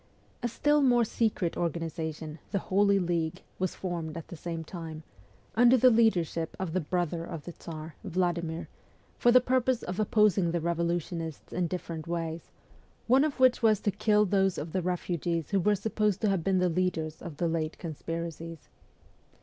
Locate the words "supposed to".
15.75-16.29